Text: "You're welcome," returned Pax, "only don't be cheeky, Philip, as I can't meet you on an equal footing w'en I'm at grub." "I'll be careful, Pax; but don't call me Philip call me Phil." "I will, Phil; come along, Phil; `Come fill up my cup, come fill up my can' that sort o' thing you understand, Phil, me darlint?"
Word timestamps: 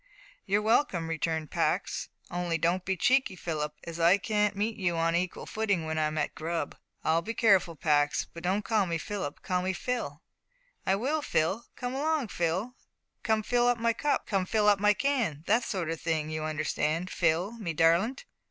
"You're 0.47 0.63
welcome," 0.63 1.07
returned 1.07 1.51
Pax, 1.51 2.09
"only 2.31 2.57
don't 2.57 2.83
be 2.83 2.97
cheeky, 2.97 3.35
Philip, 3.35 3.75
as 3.83 3.99
I 3.99 4.17
can't 4.17 4.55
meet 4.55 4.75
you 4.77 4.97
on 4.97 5.13
an 5.13 5.21
equal 5.21 5.45
footing 5.45 5.81
w'en 5.81 5.99
I'm 5.99 6.17
at 6.17 6.33
grub." 6.33 6.75
"I'll 7.03 7.21
be 7.21 7.35
careful, 7.35 7.75
Pax; 7.75 8.25
but 8.25 8.41
don't 8.41 8.65
call 8.65 8.87
me 8.87 8.97
Philip 8.97 9.43
call 9.43 9.61
me 9.61 9.73
Phil." 9.73 10.23
"I 10.87 10.95
will, 10.95 11.21
Phil; 11.21 11.67
come 11.75 11.93
along, 11.93 12.29
Phil; 12.29 12.73
`Come 13.23 13.45
fill 13.45 13.67
up 13.67 13.77
my 13.77 13.93
cup, 13.93 14.25
come 14.25 14.47
fill 14.47 14.67
up 14.67 14.79
my 14.79 14.95
can' 14.95 15.43
that 15.45 15.65
sort 15.65 15.87
o' 15.87 15.95
thing 15.95 16.31
you 16.31 16.45
understand, 16.45 17.11
Phil, 17.11 17.51
me 17.59 17.71
darlint?" 17.71 18.25